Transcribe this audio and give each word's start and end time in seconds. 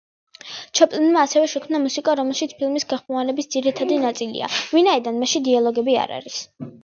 ჩაპლინმა 0.77 1.25
ასევე 1.27 1.49
შექმნა 1.51 1.81
მუსიკა, 1.83 2.15
რომელიც 2.19 2.55
ფილმის 2.61 2.87
გახმოვანების 2.95 3.51
ძირითადი 3.55 3.99
ნაწილია, 4.07 4.49
ვინაიდან 4.77 5.23
მასში 5.25 5.43
დიალოგები 5.49 5.99
არ 6.05 6.15
არის. 6.17 6.41